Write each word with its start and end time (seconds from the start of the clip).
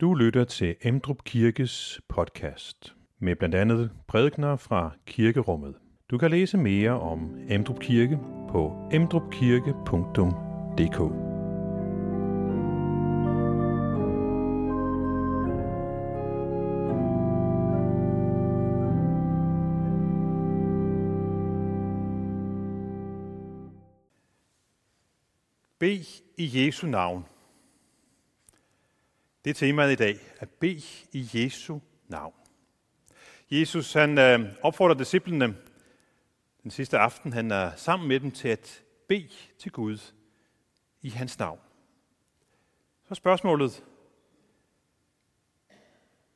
Du 0.00 0.14
lytter 0.14 0.44
til 0.44 0.76
Emdrup 0.82 1.24
Kirkes 1.24 2.00
podcast 2.08 2.94
med 3.18 3.36
blandt 3.36 3.54
andet 3.54 3.90
prædikner 4.08 4.56
fra 4.56 4.90
kirkerummet. 5.06 5.74
Du 6.10 6.18
kan 6.18 6.30
læse 6.30 6.58
mere 6.58 7.00
om 7.00 7.36
Emdrup 7.48 7.80
Kirke 7.80 8.18
på 8.48 8.88
emdrupkirke.dk. 8.92 10.98
B 25.78 25.82
i 26.38 26.66
Jesu 26.66 26.86
navn. 26.86 27.35
Det 29.46 29.50
er 29.50 29.66
temaet 29.66 29.92
i 29.92 29.94
dag, 29.94 30.18
at 30.38 30.50
bede 30.50 30.82
i 31.12 31.30
Jesu 31.34 31.78
navn. 32.08 32.34
Jesus 33.50 33.92
han 33.92 34.18
øh, 34.18 34.40
opfordrer 34.62 34.94
disciplene 34.94 35.56
den 36.62 36.70
sidste 36.70 36.98
aften, 36.98 37.32
han 37.32 37.50
er 37.50 37.76
sammen 37.76 38.08
med 38.08 38.20
dem 38.20 38.30
til 38.30 38.48
at 38.48 38.82
bede 39.08 39.28
til 39.58 39.72
Gud 39.72 40.12
i 41.02 41.10
hans 41.10 41.38
navn. 41.38 41.60
Så 43.08 43.14
spørgsmålet, 43.14 43.84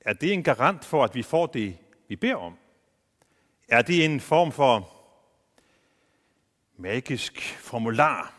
er 0.00 0.12
det 0.12 0.32
en 0.32 0.42
garant 0.42 0.84
for, 0.84 1.04
at 1.04 1.14
vi 1.14 1.22
får 1.22 1.46
det, 1.46 1.78
vi 2.08 2.16
beder 2.16 2.36
om? 2.36 2.58
Er 3.68 3.82
det 3.82 4.04
en 4.04 4.20
form 4.20 4.52
for 4.52 4.92
magisk 6.76 7.40
formular? 7.58 8.34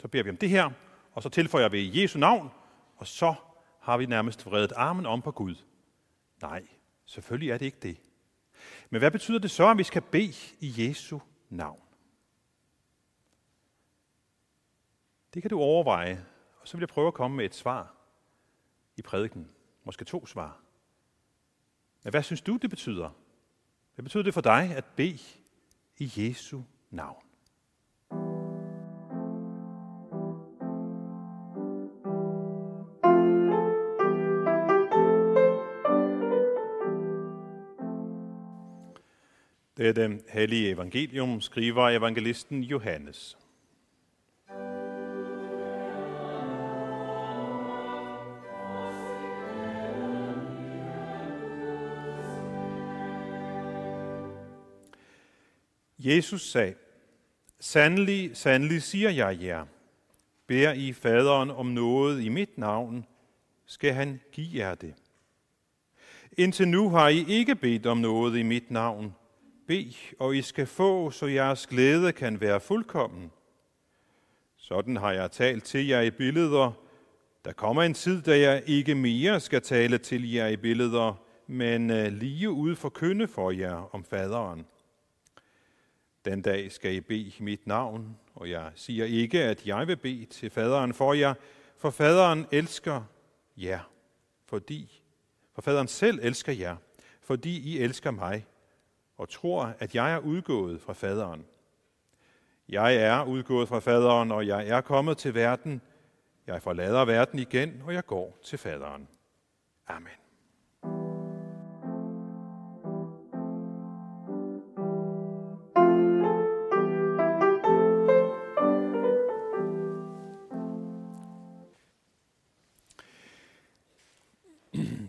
Så 0.00 0.08
beder 0.08 0.24
vi 0.24 0.30
om 0.30 0.36
det 0.36 0.48
her, 0.48 0.70
og 1.12 1.22
så 1.22 1.28
tilføjer 1.28 1.68
vi 1.68 2.02
Jesu 2.02 2.18
navn, 2.18 2.50
og 2.96 3.06
så 3.06 3.34
har 3.86 3.96
vi 3.96 4.06
nærmest 4.06 4.46
vredet 4.46 4.72
armen 4.72 5.06
om 5.06 5.22
på 5.22 5.30
Gud. 5.30 5.54
Nej, 6.42 6.66
selvfølgelig 7.04 7.50
er 7.50 7.58
det 7.58 7.66
ikke 7.66 7.80
det. 7.82 8.00
Men 8.90 8.98
hvad 8.98 9.10
betyder 9.10 9.38
det 9.38 9.50
så, 9.50 9.70
at 9.70 9.78
vi 9.78 9.84
skal 9.84 10.02
bede 10.02 10.34
i 10.60 10.74
Jesu 10.76 11.18
navn? 11.48 11.82
Det 15.34 15.42
kan 15.42 15.50
du 15.50 15.60
overveje, 15.60 16.26
og 16.60 16.68
så 16.68 16.76
vil 16.76 16.82
jeg 16.82 16.88
prøve 16.88 17.06
at 17.06 17.14
komme 17.14 17.36
med 17.36 17.44
et 17.44 17.54
svar 17.54 17.94
i 18.96 19.02
prædiken. 19.02 19.50
Måske 19.84 20.04
to 20.04 20.26
svar. 20.26 20.60
Men 22.02 22.10
hvad 22.10 22.22
synes 22.22 22.40
du, 22.40 22.56
det 22.56 22.70
betyder? 22.70 23.10
Hvad 23.94 24.02
betyder 24.02 24.22
det 24.22 24.34
for 24.34 24.40
dig 24.40 24.76
at 24.76 24.84
bede 24.84 25.18
i 25.98 26.12
Jesu 26.16 26.62
navn? 26.90 27.25
Dette 39.86 40.20
hellige 40.28 40.70
evangelium 40.70 41.40
skriver 41.40 41.88
evangelisten 41.88 42.62
Johannes. 42.64 43.38
Jesus 55.98 56.50
sagde, 56.50 56.74
Sandelig, 57.60 58.36
sandelig 58.36 58.82
siger 58.82 59.10
jeg 59.10 59.42
jer, 59.42 59.64
bær 60.46 60.72
I 60.72 60.92
faderen 60.92 61.50
om 61.50 61.66
noget 61.66 62.22
i 62.22 62.28
mit 62.28 62.58
navn, 62.58 63.06
skal 63.66 63.92
han 63.92 64.20
give 64.32 64.58
jer 64.58 64.74
det. 64.74 64.94
Indtil 66.38 66.68
nu 66.68 66.88
har 66.90 67.08
I 67.08 67.24
ikke 67.28 67.54
bedt 67.54 67.86
om 67.86 67.98
noget 67.98 68.38
i 68.38 68.42
mit 68.42 68.70
navn, 68.70 69.14
Be, 69.66 69.94
og 70.18 70.36
I 70.36 70.42
skal 70.42 70.66
få, 70.66 71.10
så 71.10 71.26
jeres 71.26 71.66
glæde 71.66 72.12
kan 72.12 72.40
være 72.40 72.60
fuldkommen. 72.60 73.30
Sådan 74.56 74.96
har 74.96 75.12
jeg 75.12 75.30
talt 75.30 75.64
til 75.64 75.86
jer 75.86 76.00
i 76.00 76.10
billeder. 76.10 76.72
Der 77.44 77.52
kommer 77.52 77.82
en 77.82 77.94
tid, 77.94 78.22
da 78.22 78.38
jeg 78.38 78.62
ikke 78.66 78.94
mere 78.94 79.40
skal 79.40 79.62
tale 79.62 79.98
til 79.98 80.32
jer 80.32 80.46
i 80.46 80.56
billeder, 80.56 81.22
men 81.46 81.90
øh, 81.90 82.12
lige 82.12 82.50
ud 82.50 82.74
forkynde 82.74 83.28
for 83.28 83.50
jer 83.50 83.94
om 83.94 84.04
faderen. 84.04 84.66
Den 86.24 86.42
dag 86.42 86.72
skal 86.72 86.94
I 86.94 87.00
bede 87.00 87.20
i 87.20 87.36
mit 87.38 87.66
navn, 87.66 88.16
og 88.34 88.50
jeg 88.50 88.70
siger 88.74 89.04
ikke, 89.04 89.42
at 89.42 89.66
jeg 89.66 89.88
vil 89.88 89.96
bede 89.96 90.24
til 90.24 90.50
faderen 90.50 90.94
for 90.94 91.14
jer, 91.14 91.34
for 91.76 91.90
faderen 91.90 92.46
elsker 92.52 93.02
jer, 93.56 93.90
fordi, 94.44 95.02
for 95.54 95.62
faderen 95.62 95.88
selv 95.88 96.18
elsker 96.22 96.52
jer, 96.52 96.76
fordi 97.20 97.74
I 97.74 97.78
elsker 97.78 98.10
mig 98.10 98.46
og 99.18 99.28
tror, 99.28 99.74
at 99.78 99.94
jeg 99.94 100.12
er 100.12 100.18
udgået 100.18 100.80
fra 100.80 100.92
faderen. 100.92 101.46
Jeg 102.68 102.96
er 102.96 103.24
udgået 103.24 103.68
fra 103.68 103.78
faderen, 103.78 104.32
og 104.32 104.46
jeg 104.46 104.68
er 104.68 104.80
kommet 104.80 105.18
til 105.18 105.34
verden. 105.34 105.80
Jeg 106.46 106.62
forlader 106.62 107.04
verden 107.04 107.38
igen, 107.38 107.82
og 107.86 107.94
jeg 107.94 108.06
går 108.06 108.38
til 108.44 108.58
faderen. 108.58 109.08
Amen. 109.88 110.10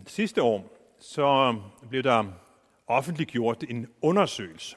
Sidste 0.06 0.42
år 0.42 0.64
så 0.98 1.56
blev 1.88 2.02
der 2.02 2.24
offentliggjort 2.88 3.64
en 3.68 3.88
undersøgelse. 4.02 4.76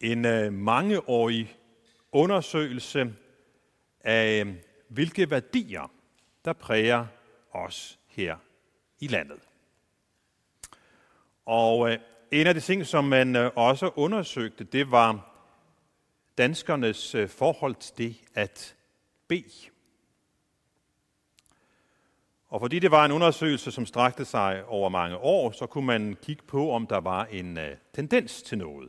En 0.00 0.24
øh, 0.24 0.52
mangeårig 0.52 1.56
undersøgelse 2.12 3.14
af, 4.00 4.44
øh, 4.46 4.54
hvilke 4.88 5.30
værdier, 5.30 5.92
der 6.44 6.52
præger 6.52 7.06
os 7.52 7.98
her 8.06 8.36
i 9.00 9.06
landet. 9.06 9.40
Og 11.46 11.90
øh, 11.90 11.98
en 12.30 12.46
af 12.46 12.54
de 12.54 12.60
ting, 12.60 12.86
som 12.86 13.04
man 13.04 13.36
øh, 13.36 13.50
også 13.56 13.90
undersøgte, 13.96 14.64
det 14.64 14.90
var 14.90 15.36
danskernes 16.38 17.14
øh, 17.14 17.28
forhold 17.28 17.74
til 17.74 17.98
det 17.98 18.16
at 18.34 18.76
bede. 19.28 19.70
Og 22.50 22.60
fordi 22.60 22.78
det 22.78 22.90
var 22.90 23.04
en 23.04 23.12
undersøgelse, 23.12 23.72
som 23.72 23.86
strakte 23.86 24.24
sig 24.24 24.64
over 24.64 24.88
mange 24.88 25.16
år, 25.16 25.50
så 25.50 25.66
kunne 25.66 25.86
man 25.86 26.16
kigge 26.22 26.42
på, 26.42 26.70
om 26.72 26.86
der 26.86 27.00
var 27.00 27.24
en 27.24 27.58
uh, 27.58 27.64
tendens 27.92 28.42
til 28.42 28.58
noget. 28.58 28.88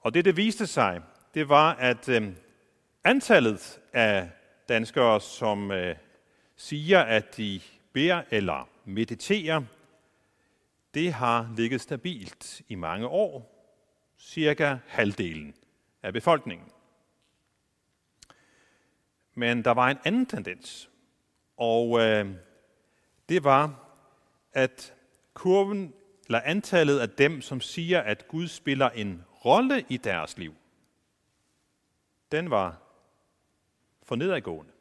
Og 0.00 0.14
det, 0.14 0.24
det 0.24 0.36
viste 0.36 0.66
sig, 0.66 1.02
det 1.34 1.48
var, 1.48 1.74
at 1.74 2.08
uh, 2.08 2.28
antallet 3.04 3.80
af 3.92 4.30
danskere, 4.68 5.20
som 5.20 5.70
uh, 5.70 5.76
siger, 6.56 7.00
at 7.00 7.36
de 7.36 7.60
beder 7.92 8.22
eller 8.30 8.68
mediterer, 8.84 9.62
det 10.94 11.12
har 11.12 11.54
ligget 11.56 11.80
stabilt 11.80 12.62
i 12.68 12.74
mange 12.74 13.06
år, 13.06 13.56
cirka 14.18 14.76
halvdelen 14.86 15.54
af 16.02 16.12
befolkningen. 16.12 16.68
Men 19.34 19.64
der 19.64 19.70
var 19.70 19.90
en 19.90 19.98
anden 20.04 20.26
tendens, 20.26 20.89
og 21.60 22.00
øh, 22.00 22.30
det 23.28 23.44
var, 23.44 23.88
at 24.52 24.94
kurven, 25.34 25.94
eller 26.26 26.40
antallet 26.44 26.98
af 26.98 27.10
dem, 27.10 27.40
som 27.40 27.60
siger, 27.60 28.00
at 28.00 28.28
Gud 28.28 28.48
spiller 28.48 28.90
en 28.90 29.24
rolle 29.44 29.84
i 29.88 29.96
deres 29.96 30.38
liv, 30.38 30.54
den 32.32 32.50
var 32.50 32.82
for 34.02 34.16
nedadgående. 34.16 34.72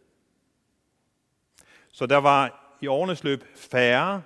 Så 1.92 2.06
der 2.06 2.18
var 2.18 2.76
i 2.82 2.88
årenes 2.88 3.24
løb 3.24 3.44
færre, 3.56 4.24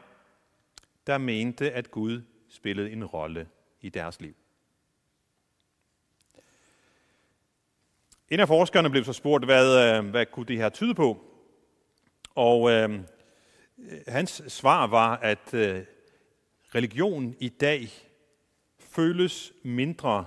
der 1.07 1.17
mente, 1.17 1.71
at 1.71 1.91
Gud 1.91 2.21
spillede 2.49 2.91
en 2.91 3.05
rolle 3.05 3.49
i 3.81 3.89
deres 3.89 4.21
liv. 4.21 4.35
En 8.29 8.39
af 8.39 8.47
forskerne 8.47 8.89
blev 8.89 9.03
så 9.03 9.13
spurgt, 9.13 9.45
hvad, 9.45 9.97
øh, 9.97 10.09
hvad 10.09 10.25
kunne 10.25 10.45
det 10.45 10.57
her 10.57 10.69
tyde 10.69 10.95
på? 10.95 11.32
Og 12.35 12.71
øh, 12.71 12.99
hans 14.07 14.43
svar 14.47 14.87
var, 14.87 15.15
at 15.17 15.53
øh, 15.53 15.83
religion 16.75 17.35
i 17.39 17.49
dag 17.49 17.89
føles 18.79 19.53
mindre 19.63 20.25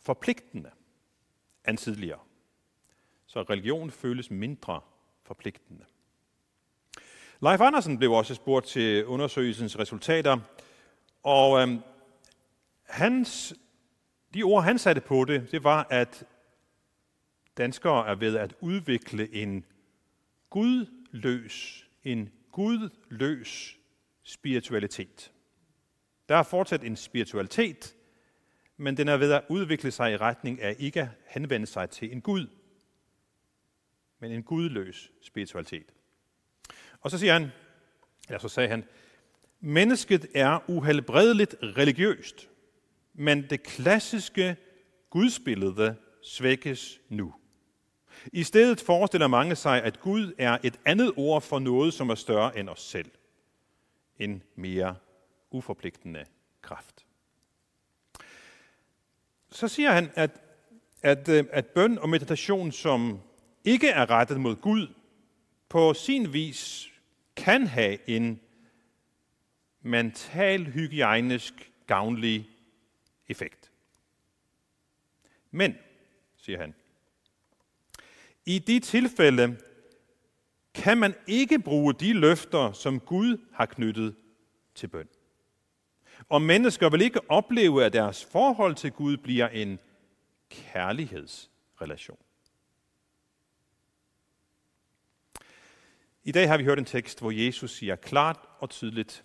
forpligtende 0.00 0.70
end 1.68 1.78
tidligere. 1.78 2.20
Så 3.26 3.42
religion 3.42 3.90
føles 3.90 4.30
mindre 4.30 4.80
forpligtende. 5.22 5.84
Leif 7.42 7.60
Andersen 7.60 7.98
blev 7.98 8.12
også 8.12 8.34
spurgt 8.34 8.66
til 8.66 9.06
undersøgelsens 9.06 9.78
resultater, 9.78 10.38
og 11.22 11.60
øh, 11.60 11.78
hans, 12.82 13.54
de 14.34 14.42
ord, 14.42 14.64
han 14.64 14.78
satte 14.78 15.00
på 15.00 15.24
det, 15.24 15.52
det 15.52 15.64
var, 15.64 15.86
at 15.90 16.24
danskere 17.58 18.08
er 18.08 18.14
ved 18.14 18.36
at 18.36 18.54
udvikle 18.60 19.34
en 19.34 19.64
Gud 20.50 20.86
gudløs, 21.12 21.86
en 22.04 22.32
gudløs 22.52 23.78
spiritualitet. 24.22 25.32
Der 26.28 26.36
er 26.36 26.42
fortsat 26.42 26.84
en 26.84 26.96
spiritualitet, 26.96 27.94
men 28.76 28.96
den 28.96 29.08
er 29.08 29.16
ved 29.16 29.32
at 29.32 29.44
udvikle 29.48 29.90
sig 29.90 30.12
i 30.12 30.16
retning 30.16 30.62
af 30.62 30.76
ikke 30.78 31.02
at 31.02 31.08
henvende 31.26 31.66
sig 31.66 31.90
til 31.90 32.12
en 32.12 32.20
Gud, 32.20 32.46
men 34.18 34.32
en 34.32 34.42
gudløs 34.42 35.12
spiritualitet. 35.22 35.94
Og 37.00 37.10
så 37.10 37.18
siger 37.18 37.32
han, 37.32 37.50
eller 38.28 38.38
så 38.38 38.48
sagde 38.48 38.68
han, 38.68 38.84
mennesket 39.60 40.26
er 40.34 40.70
uhelbredeligt 40.70 41.56
religiøst, 41.62 42.48
men 43.14 43.50
det 43.50 43.62
klassiske 43.62 44.56
gudsbillede 45.10 45.96
svækkes 46.22 47.00
nu. 47.08 47.34
I 48.32 48.42
stedet 48.42 48.80
forestiller 48.80 49.26
mange 49.26 49.56
sig, 49.56 49.82
at 49.82 50.00
Gud 50.00 50.32
er 50.38 50.58
et 50.62 50.80
andet 50.84 51.12
ord 51.16 51.42
for 51.42 51.58
noget, 51.58 51.94
som 51.94 52.10
er 52.10 52.14
større 52.14 52.58
end 52.58 52.68
os 52.68 52.80
selv. 52.80 53.10
En 54.18 54.42
mere 54.56 54.96
uforpligtende 55.50 56.24
kraft. 56.62 57.06
Så 59.50 59.68
siger 59.68 59.92
han, 59.92 60.10
at, 60.14 60.30
at, 61.02 61.28
øh, 61.28 61.44
at 61.50 61.66
bøn 61.66 61.98
og 61.98 62.08
meditation, 62.08 62.72
som 62.72 63.20
ikke 63.64 63.88
er 63.88 64.10
rettet 64.10 64.40
mod 64.40 64.56
Gud, 64.56 64.94
på 65.68 65.94
sin 65.94 66.32
vis 66.32 66.90
kan 67.36 67.66
have 67.66 68.10
en 68.10 68.40
mental 69.82 70.64
hygiejnisk 70.64 71.72
gavnlig 71.86 72.50
effekt. 73.28 73.70
Men, 75.50 75.78
siger 76.36 76.58
han, 76.58 76.74
i 78.48 78.58
de 78.58 78.80
tilfælde 78.80 79.58
kan 80.74 80.98
man 80.98 81.14
ikke 81.26 81.58
bruge 81.58 81.94
de 81.94 82.12
løfter, 82.12 82.72
som 82.72 83.00
Gud 83.00 83.46
har 83.52 83.66
knyttet 83.66 84.16
til 84.74 84.88
bøn. 84.88 85.08
Og 86.28 86.42
mennesker 86.42 86.90
vil 86.90 87.00
ikke 87.00 87.30
opleve, 87.30 87.84
at 87.84 87.92
deres 87.92 88.24
forhold 88.24 88.74
til 88.74 88.92
Gud 88.92 89.16
bliver 89.16 89.48
en 89.48 89.78
kærlighedsrelation. 90.50 92.18
I 96.24 96.32
dag 96.32 96.48
har 96.48 96.56
vi 96.56 96.64
hørt 96.64 96.78
en 96.78 96.84
tekst, 96.84 97.20
hvor 97.20 97.30
Jesus 97.30 97.70
siger 97.70 97.96
klart 97.96 98.38
og 98.58 98.70
tydeligt, 98.70 99.24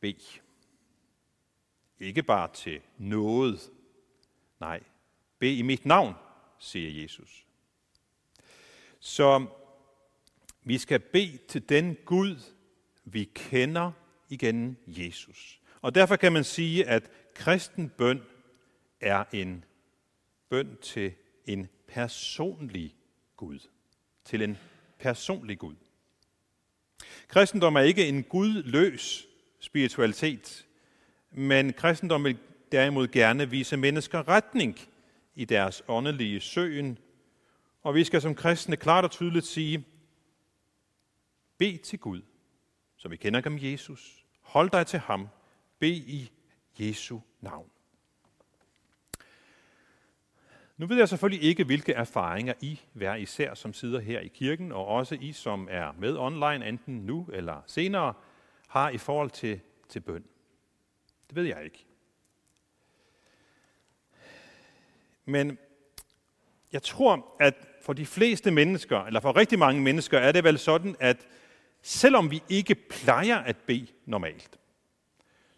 bed. 0.00 0.40
Ikke 1.98 2.22
bare 2.22 2.52
til 2.52 2.80
noget. 2.98 3.70
Nej, 4.60 4.80
bed 5.38 5.52
i 5.52 5.62
mit 5.62 5.86
navn, 5.86 6.14
siger 6.60 7.02
Jesus. 7.02 7.46
Så 9.00 9.46
vi 10.62 10.78
skal 10.78 11.00
bede 11.00 11.38
til 11.48 11.68
den 11.68 11.96
Gud, 12.04 12.36
vi 13.04 13.24
kender 13.24 13.92
igennem 14.28 14.76
Jesus. 14.86 15.60
Og 15.82 15.94
derfor 15.94 16.16
kan 16.16 16.32
man 16.32 16.44
sige, 16.44 16.86
at 16.86 17.10
kristen 17.34 17.88
bøn 17.88 18.22
er 19.00 19.24
en 19.32 19.64
bøn 20.48 20.76
til 20.82 21.12
en 21.46 21.68
personlig 21.88 22.94
Gud. 23.36 23.58
Til 24.24 24.42
en 24.42 24.58
personlig 24.98 25.58
Gud. 25.58 25.74
Kristendom 27.28 27.76
er 27.76 27.80
ikke 27.80 28.08
en 28.08 28.22
gudløs 28.22 29.26
spiritualitet, 29.60 30.66
men 31.30 31.72
kristendom 31.72 32.24
vil 32.24 32.38
derimod 32.72 33.08
gerne 33.08 33.50
vise 33.50 33.76
mennesker 33.76 34.28
retning 34.28 34.78
i 35.34 35.44
deres 35.44 35.82
åndelige 35.88 36.40
søen, 36.40 36.98
og 37.82 37.94
vi 37.94 38.04
skal 38.04 38.20
som 38.20 38.34
kristne 38.34 38.76
klart 38.76 39.04
og 39.04 39.10
tydeligt 39.10 39.46
sige, 39.46 39.84
bed 41.58 41.78
til 41.78 41.98
Gud, 41.98 42.22
som 42.96 43.10
vi 43.10 43.16
kender 43.16 43.40
gennem 43.40 43.58
Jesus. 43.62 44.24
Hold 44.40 44.70
dig 44.70 44.86
til 44.86 44.98
ham. 44.98 45.28
Bed 45.78 45.96
i 45.96 46.32
Jesu 46.78 47.18
navn. 47.40 47.70
Nu 50.76 50.86
ved 50.86 50.96
jeg 50.96 51.08
selvfølgelig 51.08 51.48
ikke, 51.48 51.64
hvilke 51.64 51.92
erfaringer 51.92 52.54
I 52.60 52.80
hver 52.92 53.14
især, 53.14 53.54
som 53.54 53.72
sidder 53.72 54.00
her 54.00 54.20
i 54.20 54.28
kirken, 54.28 54.72
og 54.72 54.86
også 54.86 55.18
I, 55.20 55.32
som 55.32 55.68
er 55.70 55.92
med 55.92 56.16
online, 56.16 56.68
enten 56.68 56.96
nu 56.96 57.28
eller 57.32 57.62
senere, 57.66 58.14
har 58.68 58.90
i 58.90 58.98
forhold 58.98 59.30
til, 59.30 59.60
til 59.88 60.00
bøn. 60.00 60.24
Det 61.28 61.36
ved 61.36 61.44
jeg 61.44 61.64
ikke. 61.64 61.86
Men 65.30 65.58
jeg 66.72 66.82
tror, 66.82 67.36
at 67.40 67.54
for 67.82 67.92
de 67.92 68.06
fleste 68.06 68.50
mennesker, 68.50 68.98
eller 69.04 69.20
for 69.20 69.36
rigtig 69.36 69.58
mange 69.58 69.82
mennesker, 69.82 70.18
er 70.18 70.32
det 70.32 70.44
vel 70.44 70.58
sådan, 70.58 70.96
at 71.00 71.26
selvom 71.82 72.30
vi 72.30 72.42
ikke 72.48 72.74
plejer 72.74 73.36
at 73.36 73.56
bede 73.56 73.86
normalt, 74.06 74.58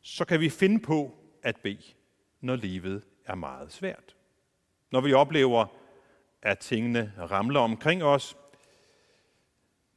så 0.03 0.25
kan 0.25 0.41
vi 0.41 0.49
finde 0.49 0.81
på 0.81 1.19
at 1.43 1.57
bede, 1.57 1.83
når 2.41 2.57
livet 2.57 3.05
er 3.27 3.35
meget 3.35 3.73
svært. 3.73 4.17
Når 4.91 5.01
vi 5.01 5.13
oplever, 5.13 5.67
at 6.43 6.59
tingene 6.59 7.13
ramler 7.19 7.61
omkring 7.61 8.05
os. 8.05 8.37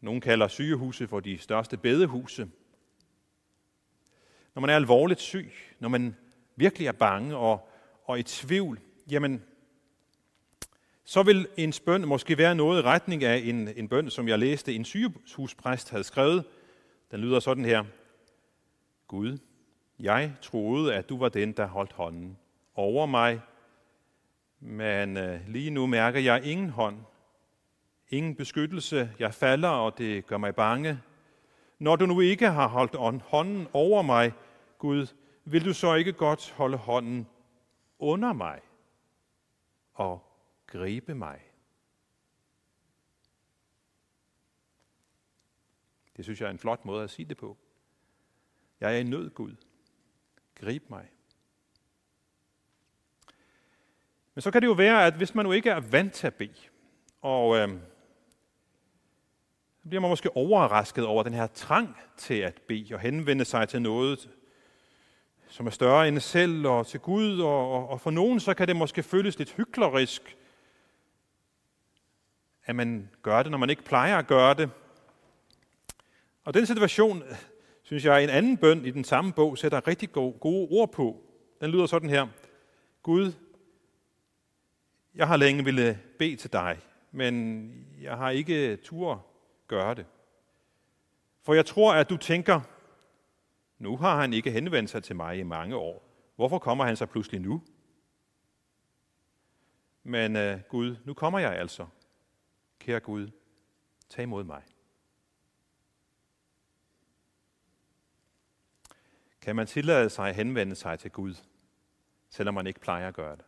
Nogle 0.02 0.22
kalder 0.22 0.48
sygehuse 0.48 1.08
for 1.08 1.20
de 1.20 1.38
største 1.38 1.78
bedehuse. 1.78 2.48
Når 4.56 4.60
man 4.60 4.70
er 4.70 4.76
alvorligt 4.76 5.22
syg, 5.22 5.54
når 5.80 5.90
man 5.90 6.16
virkelig 6.56 6.88
er 6.88 6.92
bange 6.92 7.36
og, 7.38 7.70
og 8.04 8.20
i 8.20 8.24
tvivl, 8.24 8.80
jamen, 9.10 9.44
så 11.06 11.24
vil 11.24 11.48
en 11.58 11.74
bøn 11.86 12.08
måske 12.08 12.38
være 12.38 12.56
noget 12.56 12.80
i 12.80 12.86
retning 12.86 13.24
af 13.24 13.42
en, 13.44 13.68
en 13.76 13.88
bøn, 13.88 14.10
som 14.10 14.28
jeg 14.28 14.40
læste, 14.40 14.74
en 14.74 14.86
sygehuspræst 14.86 15.90
havde 15.90 16.04
skrevet. 16.04 16.46
Den 17.12 17.20
lyder 17.20 17.40
sådan 17.40 17.66
her. 17.66 17.84
Gud, 19.08 19.38
jeg 20.00 20.34
troede, 20.42 20.96
at 20.96 21.10
du 21.10 21.18
var 21.18 21.30
den, 21.30 21.52
der 21.52 21.66
holdt 21.66 21.94
hånden 21.94 22.38
over 22.76 23.06
mig, 23.06 23.42
men 24.60 25.18
øh, 25.18 25.40
lige 25.48 25.70
nu 25.70 25.86
mærker 25.86 26.20
jeg 26.20 26.44
ingen 26.44 26.70
hånd, 26.70 26.98
ingen 28.10 28.36
beskyttelse. 28.36 29.12
Jeg 29.20 29.34
falder, 29.34 29.70
og 29.70 29.98
det 29.98 30.26
gør 30.26 30.38
mig 30.38 30.56
bange. 30.56 31.00
Når 31.80 31.96
du 31.96 32.06
nu 32.06 32.20
ikke 32.20 32.50
har 32.50 32.68
holdt 32.68 33.22
hånden 33.22 33.68
over 33.74 34.02
mig, 34.02 34.34
Gud, 34.78 35.08
vil 35.46 35.66
du 35.66 35.74
så 35.74 35.94
ikke 35.94 36.14
godt 36.14 36.54
holde 36.58 36.78
hånden 36.78 37.28
under 38.00 38.34
mig 38.34 38.60
og 39.94 40.35
gribe 40.68 41.16
mig? 41.16 41.42
Det 46.18 46.26
synes 46.26 46.42
jeg 46.42 46.48
er 46.48 46.52
en 46.52 46.60
flot 46.60 46.86
måde 46.86 47.04
at 47.04 47.10
sige 47.10 47.26
det 47.26 47.38
på. 47.38 47.58
Jeg 48.80 48.94
er 48.96 48.98
i 48.98 49.04
nød, 49.04 49.30
Gud. 49.30 49.56
Grib 50.56 50.90
mig. 50.90 51.12
Men 54.36 54.42
så 54.42 54.52
kan 54.52 54.62
det 54.62 54.68
jo 54.68 54.74
være, 54.74 55.06
at 55.06 55.14
hvis 55.14 55.36
man 55.36 55.46
nu 55.46 55.52
ikke 55.52 55.70
er 55.70 55.80
vant 55.80 56.14
til 56.14 56.28
at 56.28 56.36
bede, 56.36 56.70
og 57.22 57.58
øh, 57.58 57.70
så 59.80 59.90
bliver 59.90 60.02
man 60.02 60.10
måske 60.10 60.38
overrasket 60.38 61.06
over 61.06 61.24
den 61.24 61.34
her 61.34 61.48
trang 61.48 61.98
til 62.18 62.34
at 62.34 62.62
bede 62.68 62.94
og 62.94 63.00
henvende 63.00 63.46
sig 63.46 63.70
til 63.70 63.82
noget, 63.82 64.30
som 65.48 65.68
er 65.68 65.72
større 65.72 66.08
end 66.08 66.20
selv 66.20 66.68
og 66.68 66.88
til 66.88 67.00
Gud, 67.00 67.40
og, 67.40 67.72
og, 67.72 67.90
og 67.90 68.02
for 68.02 68.12
nogen 68.12 68.40
så 68.40 68.54
kan 68.54 68.68
det 68.68 68.76
måske 68.76 69.04
føles 69.04 69.38
lidt 69.38 69.52
hyklerisk, 69.52 70.38
at 72.66 72.76
man 72.76 73.10
gør 73.22 73.44
det, 73.44 73.52
når 73.52 73.58
man 73.58 73.70
ikke 73.70 73.84
plejer 73.84 74.18
at 74.18 74.28
gøre 74.28 74.54
det. 74.54 74.70
Og 76.44 76.54
den 76.54 76.66
situation, 76.66 77.24
synes 77.84 78.06
jeg, 78.06 78.24
en 78.24 78.30
anden 78.30 78.58
bøn 78.58 78.86
i 78.86 78.92
den 78.92 79.04
samme 79.04 79.34
bog 79.34 79.58
sætter 79.58 79.88
rigtig 79.88 80.12
gode 80.12 80.68
ord 80.72 80.92
på. 80.92 81.22
Den 81.62 81.72
lyder 81.72 81.86
sådan 81.86 82.10
her. 82.10 82.28
Gud, 83.04 83.34
jeg 85.16 85.28
har 85.28 85.38
længe 85.38 85.64
ville 85.64 86.00
bede 86.20 86.36
til 86.36 86.54
dig, 86.54 86.80
men 87.12 87.88
jeg 88.02 88.18
har 88.18 88.30
ikke 88.30 88.76
tur 88.76 89.26
gøre 89.68 89.96
det. 89.96 90.06
For 91.44 91.54
jeg 91.54 91.66
tror, 91.66 91.94
at 91.94 92.10
du 92.10 92.18
tænker, 92.18 92.62
nu 93.80 93.98
har 93.98 94.22
han 94.22 94.34
ikke 94.34 94.52
henvendt 94.52 94.90
sig 94.90 95.04
til 95.04 95.16
mig 95.16 95.38
i 95.38 95.44
mange 95.44 95.76
år. 95.76 96.06
Hvorfor 96.36 96.60
kommer 96.60 96.86
han 96.86 96.96
så 96.96 97.06
pludselig 97.06 97.42
nu? 97.42 97.64
Men 100.04 100.36
uh, 100.36 100.62
Gud, 100.70 100.96
nu 101.06 101.14
kommer 101.14 101.40
jeg 101.40 101.56
altså. 101.56 101.86
Kære 102.86 103.00
Gud, 103.00 103.32
tag 104.10 104.24
imod 104.24 104.44
mig. 104.44 104.64
Kan 109.42 109.56
man 109.56 109.68
tillade 109.68 110.10
sig 110.10 110.30
at 110.30 110.36
henvende 110.36 110.76
sig 110.76 111.00
til 111.00 111.12
Gud, 111.12 111.36
selvom 112.30 112.54
man 112.54 112.68
ikke 112.68 112.80
plejer 112.80 113.08
at 113.08 113.14
gøre 113.14 113.36
det? 113.36 113.46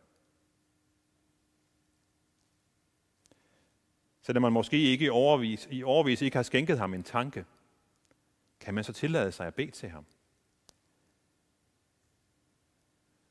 selvom 4.22 4.42
man 4.42 4.52
måske 4.52 4.82
ikke 4.82 5.04
i 5.04 5.08
overvis, 5.08 5.68
i 5.70 5.82
overvis 5.82 6.22
ikke 6.22 6.36
har 6.36 6.42
skænket 6.42 6.78
ham 6.78 6.94
en 6.94 7.02
tanke, 7.02 7.44
kan 8.60 8.74
man 8.74 8.84
så 8.84 8.92
tillade 8.92 9.32
sig 9.32 9.46
at 9.46 9.54
bede 9.54 9.70
til 9.70 9.88
ham? 9.88 10.06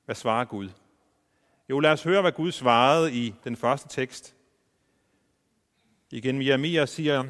Hvad 0.06 0.16
svarer 0.16 0.46
Gud? 0.46 0.70
Jo, 1.70 1.80
lad 1.80 1.92
os 1.92 2.04
høre, 2.04 2.22
hvad 2.22 2.32
Gud 2.32 2.52
svarede 2.52 3.14
i 3.14 3.36
den 3.44 3.56
første 3.56 3.88
tekst. 3.88 4.37
Igen, 6.12 6.42
Jeremia 6.42 6.86
siger, 6.86 7.24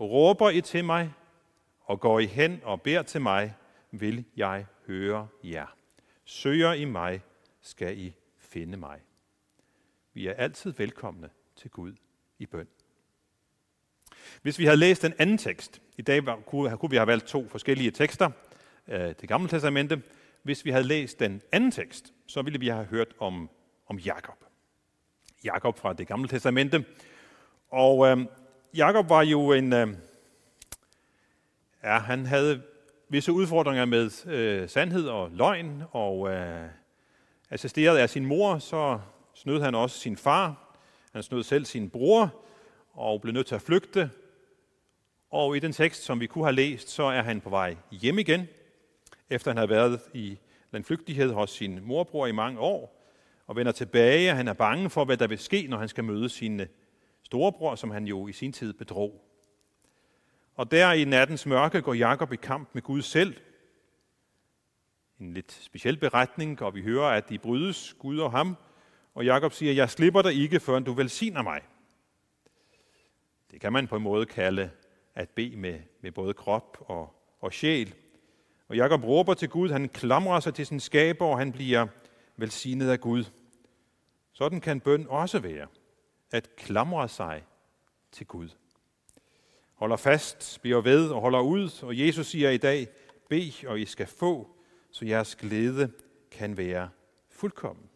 råber 0.00 0.50
I 0.50 0.60
til 0.60 0.84
mig, 0.84 1.12
og 1.80 2.00
går 2.00 2.20
I 2.20 2.26
hen 2.26 2.60
og 2.64 2.82
beder 2.82 3.02
til 3.02 3.20
mig, 3.20 3.54
vil 3.90 4.24
jeg 4.36 4.66
høre 4.86 5.28
jer. 5.44 5.76
Søger 6.24 6.72
I 6.72 6.84
mig, 6.84 7.22
skal 7.60 7.98
I 7.98 8.14
finde 8.38 8.76
mig. 8.76 9.00
Vi 10.14 10.26
er 10.26 10.32
altid 10.32 10.72
velkomne 10.72 11.30
til 11.56 11.70
Gud 11.70 11.94
i 12.38 12.46
bøn. 12.46 12.68
Hvis 14.42 14.58
vi 14.58 14.64
havde 14.64 14.76
læst 14.76 15.02
den 15.02 15.14
anden 15.18 15.38
tekst, 15.38 15.82
i 15.96 16.02
dag 16.02 16.22
kunne, 16.46 16.76
kunne 16.76 16.90
vi 16.90 16.96
have 16.96 17.06
valgt 17.06 17.26
to 17.26 17.48
forskellige 17.48 17.90
tekster, 17.90 18.30
øh, 18.88 19.14
det 19.20 19.28
gamle 19.28 19.48
testamente. 19.48 20.02
Hvis 20.42 20.64
vi 20.64 20.70
havde 20.70 20.84
læst 20.84 21.18
den 21.18 21.42
anden 21.52 21.70
tekst, 21.70 22.12
så 22.26 22.42
ville 22.42 22.60
vi 22.60 22.68
have 22.68 22.84
hørt 22.84 23.14
om, 23.18 23.50
om 23.86 23.98
Jakob. 23.98 24.44
Jakob 25.44 25.78
fra 25.78 25.92
det 25.92 26.06
gamle 26.06 26.28
testamente. 26.28 26.84
Og 27.70 28.06
øh, 28.06 28.18
Jakob 28.76 29.08
var 29.08 29.22
jo 29.22 29.52
en, 29.52 29.72
øh, 29.72 29.88
ja, 31.84 31.98
han 31.98 32.26
havde 32.26 32.62
visse 33.08 33.32
udfordringer 33.32 33.84
med 33.84 34.26
øh, 34.26 34.68
sandhed 34.68 35.08
og 35.08 35.30
løgn, 35.30 35.82
og 35.90 36.30
øh, 36.30 36.68
assisteret 37.50 37.98
af 37.98 38.10
sin 38.10 38.26
mor, 38.26 38.58
så 38.58 39.00
snød 39.34 39.60
han 39.60 39.74
også 39.74 39.98
sin 39.98 40.16
far. 40.16 40.74
Han 41.12 41.22
snød 41.22 41.42
selv 41.42 41.64
sin 41.64 41.90
bror, 41.90 42.34
og 42.92 43.20
blev 43.20 43.34
nødt 43.34 43.46
til 43.46 43.54
at 43.54 43.62
flygte. 43.62 44.10
Og 45.30 45.56
i 45.56 45.60
den 45.60 45.72
tekst, 45.72 46.02
som 46.02 46.20
vi 46.20 46.26
kunne 46.26 46.44
have 46.44 46.54
læst, 46.54 46.88
så 46.88 47.02
er 47.02 47.22
han 47.22 47.40
på 47.40 47.50
vej 47.50 47.76
hjem 47.90 48.18
igen, 48.18 48.48
efter 49.30 49.50
han 49.50 49.56
har 49.56 49.66
været 49.66 50.00
i 50.14 50.38
landflygtighed 50.70 51.32
hos 51.32 51.50
sin 51.50 51.80
morbror 51.82 52.26
i 52.26 52.32
mange 52.32 52.60
år, 52.60 53.04
og 53.46 53.56
vender 53.56 53.72
tilbage. 53.72 54.34
Han 54.34 54.48
er 54.48 54.52
bange 54.52 54.90
for, 54.90 55.04
hvad 55.04 55.16
der 55.16 55.26
vil 55.26 55.38
ske, 55.38 55.66
når 55.68 55.78
han 55.78 55.88
skal 55.88 56.04
møde 56.04 56.28
sine 56.28 56.68
storebror, 57.28 57.74
som 57.74 57.90
han 57.90 58.06
jo 58.06 58.28
i 58.28 58.32
sin 58.32 58.52
tid 58.52 58.72
bedrog. 58.72 59.24
Og 60.54 60.70
der 60.70 60.92
i 60.92 61.04
nattens 61.04 61.46
mørke 61.46 61.82
går 61.82 61.94
Jakob 61.94 62.32
i 62.32 62.36
kamp 62.36 62.68
med 62.72 62.82
Gud 62.82 63.02
selv. 63.02 63.36
En 65.20 65.34
lidt 65.34 65.52
speciel 65.52 65.96
beretning, 65.96 66.62
og 66.62 66.74
vi 66.74 66.82
hører, 66.82 67.08
at 67.08 67.28
de 67.28 67.38
brydes, 67.38 67.96
Gud 67.98 68.18
og 68.18 68.30
ham. 68.30 68.56
Og 69.14 69.24
Jakob 69.24 69.52
siger, 69.52 69.72
jeg 69.72 69.90
slipper 69.90 70.22
dig 70.22 70.34
ikke, 70.34 70.60
før 70.60 70.78
du 70.78 70.92
velsigner 70.92 71.42
mig. 71.42 71.60
Det 73.50 73.60
kan 73.60 73.72
man 73.72 73.86
på 73.86 73.96
en 73.96 74.02
måde 74.02 74.26
kalde 74.26 74.70
at 75.14 75.28
bede 75.28 75.56
med, 75.56 75.80
med 76.00 76.12
både 76.12 76.34
krop 76.34 76.78
og, 76.80 77.14
og 77.40 77.52
sjæl. 77.52 77.94
Og 78.68 78.76
Jakob 78.76 79.04
råber 79.04 79.34
til 79.34 79.48
Gud, 79.48 79.70
han 79.70 79.88
klamrer 79.88 80.40
sig 80.40 80.54
til 80.54 80.66
sin 80.66 80.80
skaber, 80.80 81.26
og 81.26 81.38
han 81.38 81.52
bliver 81.52 81.86
velsignet 82.36 82.90
af 82.90 83.00
Gud. 83.00 83.24
Sådan 84.32 84.60
kan 84.60 84.80
bøn 84.80 85.06
også 85.08 85.38
være, 85.38 85.66
at 86.30 86.56
klamre 86.56 87.08
sig 87.08 87.44
til 88.12 88.26
Gud. 88.26 88.48
Holder 89.74 89.96
fast, 89.96 90.58
bliver 90.62 90.80
ved 90.80 91.10
og 91.10 91.20
holder 91.20 91.40
ud, 91.40 91.82
og 91.82 91.98
Jesus 91.98 92.26
siger 92.26 92.50
i 92.50 92.56
dag, 92.56 92.88
bed, 93.28 93.66
og 93.66 93.80
I 93.80 93.84
skal 93.84 94.06
få, 94.06 94.56
så 94.90 95.04
jeres 95.04 95.36
glæde 95.36 95.92
kan 96.30 96.56
være 96.56 96.88
fuldkommen. 97.28 97.88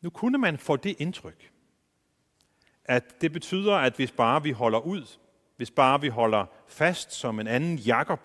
Nu 0.00 0.10
kunne 0.10 0.38
man 0.38 0.58
få 0.58 0.76
det 0.76 0.96
indtryk, 0.98 1.52
at 2.84 3.20
det 3.20 3.32
betyder, 3.32 3.74
at 3.74 3.96
hvis 3.96 4.12
bare 4.12 4.42
vi 4.42 4.50
holder 4.50 4.78
ud, 4.78 5.18
hvis 5.56 5.70
bare 5.70 6.00
vi 6.00 6.08
holder 6.08 6.46
fast 6.66 7.12
som 7.12 7.40
en 7.40 7.46
anden 7.46 7.78
Jakob, 7.78 8.20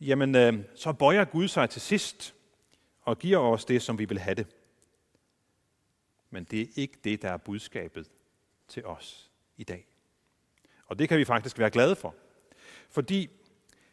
jamen 0.00 0.34
øh, 0.34 0.54
så 0.74 0.92
bøjer 0.92 1.24
Gud 1.24 1.48
sig 1.48 1.70
til 1.70 1.82
sidst 1.82 2.34
og 3.02 3.18
giver 3.18 3.38
os 3.38 3.64
det, 3.64 3.82
som 3.82 3.98
vi 3.98 4.04
vil 4.04 4.18
have 4.18 4.34
det. 4.34 4.46
Men 6.30 6.44
det 6.44 6.60
er 6.60 6.66
ikke 6.76 6.98
det, 7.04 7.22
der 7.22 7.30
er 7.30 7.36
budskabet 7.36 8.10
til 8.68 8.84
os 8.84 9.30
i 9.56 9.64
dag. 9.64 9.86
Og 10.86 10.98
det 10.98 11.08
kan 11.08 11.18
vi 11.18 11.24
faktisk 11.24 11.58
være 11.58 11.70
glade 11.70 11.96
for. 11.96 12.14
Fordi 12.90 13.30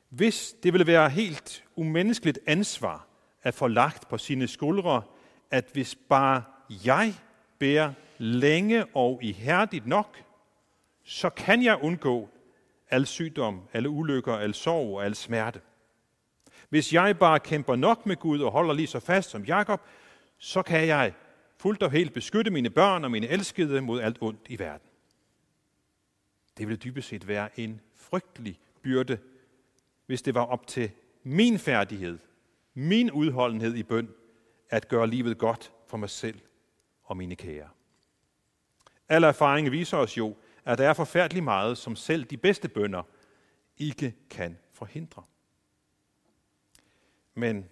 hvis 0.10 0.56
det 0.64 0.74
ville 0.74 0.88
være 0.88 1.10
helt 1.10 1.66
umenneskeligt 1.76 2.40
ansvar 2.46 3.08
at 3.44 3.54
få 3.54 3.68
lagt 3.68 4.10
på 4.10 4.18
sine 4.18 4.48
skuldre, 4.48 5.04
at 5.52 5.70
hvis 5.74 5.96
bare 5.96 6.44
jeg 6.86 7.14
bærer 7.60 7.94
længe 8.18 8.86
og 8.96 9.20
ihærdigt 9.24 9.88
nok, 9.88 10.24
så 11.04 11.30
kan 11.30 11.64
jeg 11.64 11.80
undgå 11.82 12.30
al 12.90 13.06
sygdom, 13.06 13.62
alle 13.74 13.90
ulykker, 13.90 14.36
al 14.36 14.54
sorg 14.54 14.96
og 14.96 15.06
al 15.06 15.16
smerte. 15.16 15.62
Hvis 16.70 16.94
jeg 16.94 17.20
bare 17.20 17.40
kæmper 17.40 17.76
nok 17.76 18.06
med 18.06 18.16
Gud 18.16 18.40
og 18.40 18.52
holder 18.52 18.74
lige 18.74 18.88
så 18.88 19.00
fast 19.00 19.30
som 19.30 19.44
Jakob, 19.44 19.82
så 20.38 20.62
kan 20.62 20.88
jeg 20.88 21.14
fuldt 21.58 21.84
og 21.84 21.92
helt 21.92 22.14
beskytte 22.14 22.52
mine 22.52 22.70
børn 22.70 23.04
og 23.04 23.12
mine 23.12 23.28
elskede 23.28 23.82
mod 23.82 24.02
alt 24.02 24.18
ondt 24.22 24.46
i 24.50 24.60
verden. 24.60 24.90
Det 26.58 26.68
ville 26.68 26.78
dybest 26.78 27.08
set 27.08 27.28
være 27.28 27.60
en 27.60 27.82
frygtelig 27.96 28.60
byrde, 28.82 29.18
hvis 30.06 30.22
det 30.22 30.36
var 30.36 30.46
op 30.46 30.68
til 30.68 30.92
min 31.24 31.60
færdighed, 31.60 32.20
min 32.74 33.12
udholdenhed 33.12 33.76
i 33.76 33.84
bøn, 33.84 34.10
at 34.70 34.88
gøre 34.88 35.08
livet 35.08 35.38
godt 35.38 35.74
for 35.88 35.98
mig 35.98 36.10
selv 36.10 36.40
og 37.04 37.18
mine 37.18 37.36
kære. 37.36 37.70
Al 39.10 39.24
erfaring 39.24 39.72
viser 39.72 39.98
os 39.98 40.18
jo, 40.18 40.36
at 40.66 40.78
der 40.78 40.90
er 40.90 40.94
forfærdeligt 40.94 41.44
meget, 41.44 41.78
som 41.78 41.96
selv 41.96 42.24
de 42.24 42.38
bedste 42.38 42.70
bønder 42.70 43.04
ikke 43.78 44.16
kan 44.30 44.58
forhindre. 44.74 45.24
Men 47.34 47.72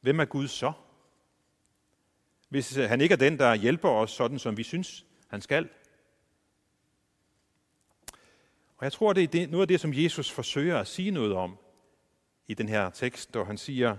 hvem 0.00 0.20
er 0.20 0.24
Gud 0.24 0.48
så? 0.48 0.72
Hvis 2.52 2.76
øh, 2.76 2.88
han 2.88 3.00
ikke 3.00 3.12
er 3.12 3.16
den, 3.16 3.38
der 3.38 3.54
hjælper 3.54 3.88
os 3.88 4.10
sådan, 4.10 4.38
som 4.38 4.56
vi 4.56 4.62
synes, 4.62 5.06
han 5.28 5.40
skal. 5.40 5.68
Og 8.76 8.84
jeg 8.84 8.92
tror, 8.92 9.12
det 9.12 9.34
er 9.34 9.46
noget 9.46 9.62
af 9.62 9.68
det, 9.68 9.80
som 9.80 9.92
Jesus 9.94 10.30
forsøger 10.30 10.78
at 10.78 10.86
sige 10.86 11.10
noget 11.10 11.32
om 11.32 11.58
i 12.46 12.54
den 12.54 12.68
her 12.68 12.90
tekst, 12.90 13.32
hvor 13.32 13.44
han 13.44 13.58
siger, 13.58 13.96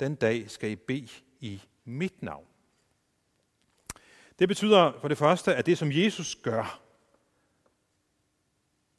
den 0.00 0.14
dag 0.14 0.50
skal 0.50 0.70
I 0.70 0.76
bede 0.76 1.08
i 1.40 1.62
mit 1.84 2.22
navn. 2.22 2.46
Det 4.38 4.48
betyder 4.48 4.92
for 5.00 5.08
det 5.08 5.18
første, 5.18 5.54
at 5.54 5.66
det, 5.66 5.78
som 5.78 5.92
Jesus 5.92 6.34
gør 6.34 6.80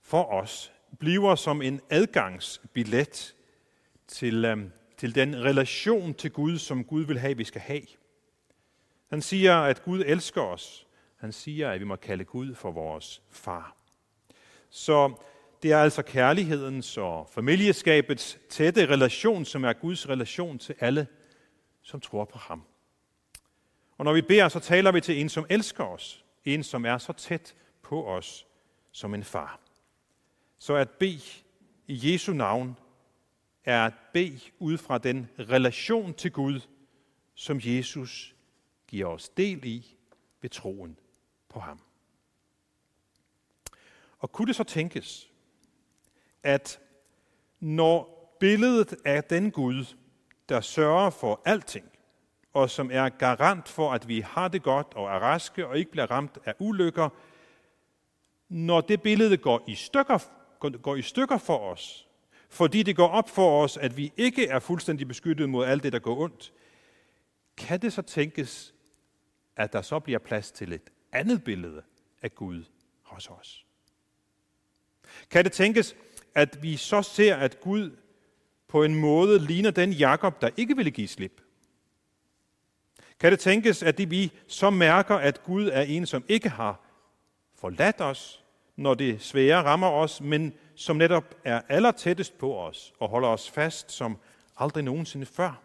for 0.01 0.23
os, 0.23 0.71
bliver 0.99 1.35
som 1.35 1.61
en 1.61 1.81
adgangsbillet 1.89 3.35
til, 4.07 4.45
øh, 4.45 4.57
til 4.97 5.15
den 5.15 5.35
relation 5.35 6.13
til 6.13 6.31
Gud, 6.31 6.57
som 6.57 6.83
Gud 6.83 7.03
vil 7.03 7.19
have, 7.19 7.37
vi 7.37 7.43
skal 7.43 7.61
have. 7.61 7.83
Han 9.13 9.21
siger, 9.21 9.55
at 9.55 9.83
Gud 9.83 10.03
elsker 10.05 10.41
os. 10.41 10.87
Han 11.15 11.31
siger, 11.31 11.71
at 11.71 11.79
vi 11.79 11.85
må 11.85 11.95
kalde 11.95 12.23
Gud 12.23 12.55
for 12.55 12.71
vores 12.71 13.21
far. 13.29 13.75
Så 14.69 15.13
det 15.63 15.71
er 15.71 15.77
altså 15.77 16.01
kærlighedens 16.01 16.97
og 16.97 17.29
familieskabets 17.31 18.39
tætte 18.49 18.85
relation, 18.85 19.45
som 19.45 19.63
er 19.63 19.73
Guds 19.73 20.09
relation 20.09 20.59
til 20.59 20.75
alle, 20.79 21.07
som 21.81 21.99
tror 21.99 22.25
på 22.25 22.37
ham. 22.37 22.63
Og 23.97 24.05
når 24.05 24.13
vi 24.13 24.21
beder, 24.21 24.49
så 24.49 24.59
taler 24.59 24.91
vi 24.91 25.01
til 25.01 25.21
en, 25.21 25.29
som 25.29 25.45
elsker 25.49 25.83
os. 25.83 26.25
En, 26.45 26.63
som 26.63 26.85
er 26.85 26.97
så 26.97 27.13
tæt 27.13 27.55
på 27.81 28.07
os 28.07 28.45
som 28.91 29.13
en 29.13 29.23
far. 29.23 29.59
Så 30.59 30.75
at 30.75 30.89
bede 30.89 31.21
i 31.87 32.13
Jesu 32.13 32.33
navn 32.33 32.77
er 33.65 33.85
at 33.85 33.93
bede 34.13 34.39
ud 34.59 34.77
fra 34.77 34.97
den 34.97 35.29
relation 35.39 36.13
til 36.13 36.31
Gud, 36.31 36.59
som 37.35 37.59
Jesus 37.63 38.32
giver 38.93 39.07
os 39.07 39.29
del 39.29 39.65
i 39.65 39.95
ved 40.41 40.49
troen 40.49 40.97
på 41.49 41.59
ham. 41.59 41.79
Og 44.19 44.31
kunne 44.31 44.47
det 44.47 44.55
så 44.55 44.63
tænkes, 44.63 45.29
at 46.43 46.79
når 47.59 48.35
billedet 48.39 48.95
af 49.05 49.23
den 49.23 49.51
Gud, 49.51 49.95
der 50.49 50.61
sørger 50.61 51.09
for 51.09 51.41
alting, 51.45 51.91
og 52.53 52.69
som 52.69 52.89
er 52.91 53.09
garant 53.09 53.69
for, 53.69 53.91
at 53.91 54.07
vi 54.07 54.19
har 54.19 54.47
det 54.47 54.63
godt 54.63 54.87
og 54.95 55.05
er 55.05 55.19
raske 55.19 55.67
og 55.67 55.77
ikke 55.77 55.91
bliver 55.91 56.11
ramt 56.11 56.37
af 56.45 56.53
ulykker, 56.59 57.09
når 58.49 58.81
det 58.81 59.01
billede 59.01 59.37
går 59.37 59.63
i 59.67 59.75
stykker, 59.75 60.19
går 60.77 60.95
i 60.95 61.01
stykker 61.01 61.37
for 61.37 61.57
os, 61.57 62.07
fordi 62.49 62.83
det 62.83 62.95
går 62.95 63.07
op 63.07 63.29
for 63.29 63.63
os, 63.63 63.77
at 63.77 63.97
vi 63.97 64.13
ikke 64.17 64.47
er 64.47 64.59
fuldstændig 64.59 65.07
beskyttet 65.07 65.49
mod 65.49 65.65
alt 65.65 65.83
det, 65.83 65.93
der 65.93 65.99
går 65.99 66.19
ondt, 66.19 66.53
kan 67.57 67.81
det 67.81 67.93
så 67.93 68.01
tænkes, 68.01 68.72
at 69.55 69.73
der 69.73 69.81
så 69.81 69.99
bliver 69.99 70.19
plads 70.19 70.51
til 70.51 70.73
et 70.73 70.89
andet 71.11 71.43
billede 71.43 71.81
af 72.21 72.35
Gud 72.35 72.63
hos 73.01 73.27
os? 73.27 73.65
Kan 75.29 75.43
det 75.43 75.51
tænkes, 75.51 75.95
at 76.35 76.63
vi 76.63 76.77
så 76.77 77.01
ser, 77.01 77.35
at 77.35 77.59
Gud 77.59 77.97
på 78.67 78.83
en 78.83 78.95
måde 78.95 79.39
ligner 79.39 79.71
den 79.71 79.91
Jakob, 79.91 80.41
der 80.41 80.49
ikke 80.57 80.75
ville 80.75 80.91
give 80.91 81.07
slip? 81.07 81.41
Kan 83.19 83.31
det 83.31 83.39
tænkes, 83.39 83.83
at 83.83 84.11
vi 84.11 84.31
så 84.47 84.69
mærker, 84.69 85.15
at 85.15 85.43
Gud 85.43 85.67
er 85.67 85.81
en, 85.81 86.05
som 86.05 86.23
ikke 86.27 86.49
har 86.49 86.79
forladt 87.55 88.01
os, 88.01 88.43
når 88.75 88.93
det 88.93 89.21
svære 89.21 89.63
rammer 89.63 89.89
os, 89.89 90.21
men 90.21 90.53
som 90.75 90.95
netop 90.95 91.35
er 91.43 91.61
allertættest 91.69 92.37
på 92.37 92.57
os 92.57 92.93
og 92.99 93.09
holder 93.09 93.27
os 93.27 93.49
fast 93.49 93.91
som 93.91 94.17
aldrig 94.57 94.83
nogensinde 94.83 95.25
før? 95.25 95.61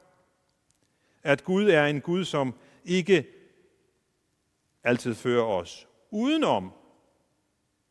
At 1.22 1.44
Gud 1.44 1.68
er 1.68 1.86
en 1.86 2.00
Gud, 2.00 2.24
som 2.24 2.54
ikke 2.84 3.26
altid 4.88 5.14
fører 5.14 5.44
os 5.44 5.88
udenom, 6.10 6.72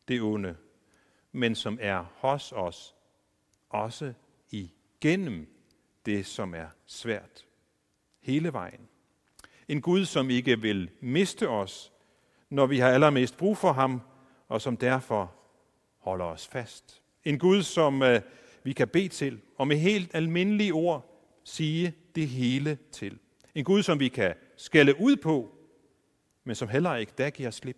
det 0.08 0.22
onde, 0.22 0.56
men 1.32 1.54
som 1.54 1.78
er 1.80 2.04
hos 2.14 2.52
os, 2.52 2.94
også 3.68 4.12
igennem 4.50 5.46
det, 6.06 6.26
som 6.26 6.54
er 6.54 6.66
svært. 6.86 7.46
Hele 8.20 8.52
vejen. 8.52 8.88
En 9.68 9.80
Gud, 9.80 10.04
som 10.04 10.30
ikke 10.30 10.60
vil 10.60 10.90
miste 11.00 11.48
os, 11.48 11.92
når 12.50 12.66
vi 12.66 12.78
har 12.78 12.88
allermest 12.88 13.36
brug 13.36 13.56
for 13.56 13.72
ham, 13.72 14.00
og 14.48 14.60
som 14.60 14.76
derfor 14.76 15.34
holder 15.98 16.24
os 16.24 16.46
fast. 16.46 17.02
En 17.24 17.38
Gud, 17.38 17.62
som 17.62 18.02
øh, 18.02 18.20
vi 18.62 18.72
kan 18.72 18.88
bede 18.88 19.08
til, 19.08 19.40
og 19.56 19.68
med 19.68 19.76
helt 19.76 20.14
almindelige 20.14 20.74
ord 20.74 21.22
sige 21.44 21.94
det 22.14 22.28
hele 22.28 22.78
til. 22.92 23.18
En 23.54 23.64
Gud, 23.64 23.82
som 23.82 24.00
vi 24.00 24.08
kan 24.08 24.34
skælde 24.56 25.00
ud 25.00 25.16
på, 25.16 25.57
men 26.48 26.54
som 26.54 26.68
heller 26.68 26.94
ikke 26.94 27.12
der 27.18 27.30
giver 27.30 27.50
slip. 27.50 27.76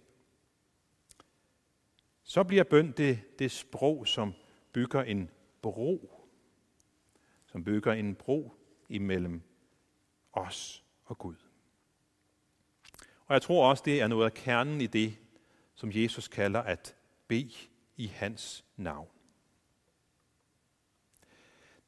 Så 2.22 2.44
bliver 2.44 2.64
bøn 2.64 2.92
det, 2.92 3.38
det 3.38 3.50
sprog, 3.50 4.08
som 4.08 4.34
bygger 4.72 5.02
en 5.02 5.30
bro. 5.62 6.20
Som 7.46 7.64
bygger 7.64 7.92
en 7.92 8.14
bro 8.14 8.52
imellem 8.88 9.42
os 10.32 10.84
og 11.04 11.18
Gud. 11.18 11.34
Og 13.26 13.34
jeg 13.34 13.42
tror 13.42 13.70
også, 13.70 13.82
det 13.86 14.00
er 14.00 14.06
noget 14.06 14.24
af 14.24 14.34
kernen 14.34 14.80
i 14.80 14.86
det, 14.86 15.18
som 15.74 15.90
Jesus 15.92 16.28
kalder 16.28 16.60
at 16.60 16.96
bede 17.28 17.54
i 17.96 18.06
hans 18.06 18.64
navn. 18.76 19.08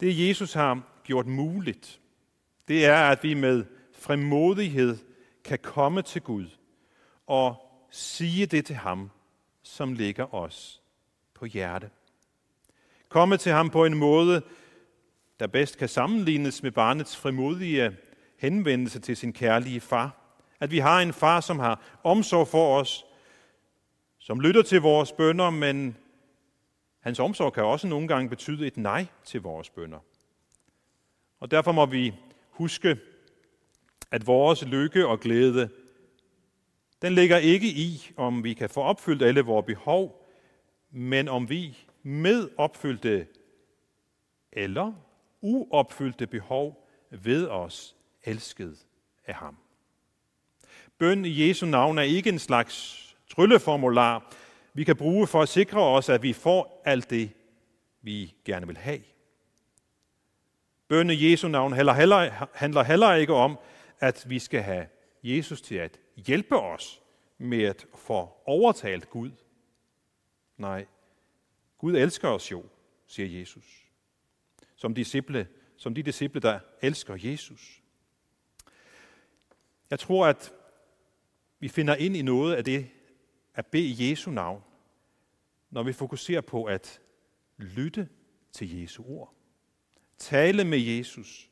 Det 0.01 0.29
Jesus 0.29 0.53
har 0.53 1.01
gjort 1.05 1.27
muligt, 1.27 2.01
det 2.69 2.87
er, 2.87 3.11
at 3.11 3.23
vi 3.23 3.35
med 3.35 3.65
fremodighed 3.93 4.99
kan 5.45 5.59
komme 5.59 6.03
til 6.03 6.23
Gud 6.23 6.49
og 7.33 7.57
sige 7.91 8.47
det 8.47 8.67
til 8.67 8.77
ham, 8.77 9.11
som 9.63 9.93
ligger 9.93 10.35
os 10.35 10.83
på 11.35 11.45
hjerte. 11.45 11.91
Komme 13.09 13.37
til 13.37 13.53
ham 13.53 13.71
på 13.71 13.85
en 13.85 13.97
måde, 13.97 14.43
der 15.41 15.47
bedst 15.47 15.79
kan 15.79 15.89
sammenlignes 15.89 16.63
med 16.63 16.71
barnets 16.71 17.17
frimodige 17.17 17.97
henvendelse 18.39 19.01
til 19.01 19.17
sin 19.17 19.33
kærlige 19.33 19.81
far. 19.81 20.17
At 20.61 20.71
vi 20.71 20.79
har 20.79 21.01
en 21.01 21.13
far, 21.13 21.41
som 21.41 21.59
har 21.59 21.81
omsorg 22.03 22.49
for 22.49 22.81
os, 22.81 23.05
som 24.19 24.41
lytter 24.41 24.63
til 24.63 24.81
vores 24.81 25.13
bønder, 25.13 25.51
men 25.51 25.97
hans 27.01 27.19
omsorg 27.19 27.53
kan 27.53 27.65
også 27.65 27.87
nogle 27.87 28.09
gange 28.09 28.29
betyde 28.29 28.67
et 28.67 28.77
nej 28.77 29.07
til 29.25 29.43
vores 29.43 29.71
bønder. 29.71 29.99
Og 31.41 31.51
derfor 31.51 31.73
må 31.73 31.87
vi 31.87 32.15
huske, 32.51 32.99
at 34.11 34.27
vores 34.27 34.65
lykke 34.65 35.07
og 35.07 35.21
glæde, 35.21 35.71
den 37.03 37.13
ligger 37.13 37.37
ikke 37.37 37.67
i, 37.67 38.11
om 38.17 38.45
vi 38.45 38.55
kan 38.55 38.71
få 38.71 38.81
opfyldt 38.81 39.23
alle 39.23 39.41
vores 39.41 39.67
behov, 39.67 40.29
men 40.91 41.29
om 41.29 41.49
vi 41.49 41.79
med 42.03 42.49
opfyldte 42.57 43.27
eller 44.53 44.93
uopfyldte 45.41 46.27
behov 46.27 46.89
ved 47.11 47.49
os 47.49 47.97
elsket 48.25 48.79
af 49.27 49.35
ham. 49.35 49.57
Bøn 50.99 51.25
i 51.25 51.49
Jesu 51.49 51.67
navn 51.67 51.99
er 51.99 52.03
ikke 52.03 52.31
en 52.31 52.39
slags 52.39 52.99
trylleformular, 53.31 54.35
vi 54.75 54.85
kan 54.85 54.97
bruge 54.97 55.27
for 55.27 55.43
at 55.43 55.49
sikre 55.49 55.81
os, 55.81 56.09
at 56.09 56.23
vi 56.23 56.33
får 56.33 56.83
alt 56.85 57.11
det, 57.11 57.31
vi 58.03 58.35
gerne 58.45 58.67
vil 58.67 58.77
have. 58.77 59.01
Bønne 60.89 61.15
Jesu 61.17 61.49
navn 61.49 61.73
handler 61.73 62.83
heller 62.83 63.15
ikke 63.15 63.35
om, 63.35 63.59
at 64.01 64.25
vi 64.29 64.39
skal 64.39 64.63
have 64.63 64.87
Jesus 65.23 65.61
til 65.61 65.75
at 65.75 65.99
hjælpe 66.17 66.57
os 66.57 67.03
med 67.39 67.63
at 67.63 67.87
få 67.95 68.29
overtalt 68.47 69.11
Gud. 69.11 69.31
Nej, 70.57 70.87
Gud 71.79 71.97
elsker 71.97 72.29
os 72.29 72.51
jo, 72.51 72.65
siger 73.07 73.39
Jesus. 73.39 73.89
Som 74.77 74.95
disciple, 74.95 75.49
som 75.77 75.95
de 75.95 76.03
disciple, 76.03 76.41
der 76.41 76.61
elsker 76.83 77.17
Jesus. 77.19 77.83
Jeg 79.91 79.99
tror, 79.99 80.27
at 80.27 80.53
vi 81.59 81.69
finder 81.69 81.95
ind 81.95 82.17
i 82.17 82.23
noget 82.23 82.55
af 82.55 82.65
det 82.65 82.91
at 83.55 83.67
bede 83.67 83.87
i 83.87 84.11
Jesu 84.11 84.31
navn, 84.31 84.63
når 85.71 85.83
vi 85.83 85.93
fokuserer 85.93 86.41
på 86.41 86.65
at 86.65 87.01
lytte 87.57 88.09
til 88.53 88.81
Jesu 88.81 89.05
ord. 89.07 89.35
Tale 90.19 90.65
med 90.65 90.79
Jesus, 90.79 91.51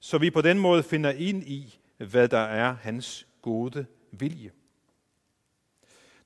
så 0.00 0.18
vi 0.18 0.30
på 0.30 0.42
den 0.42 0.58
måde 0.58 0.82
finder 0.82 1.10
ind 1.10 1.42
i, 1.42 1.78
hvad 1.96 2.28
der 2.28 2.38
er 2.38 2.72
hans 2.72 3.25
gode 3.46 3.86
vilje. 4.10 4.50